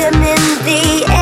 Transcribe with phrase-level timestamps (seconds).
[0.00, 1.19] them in the air.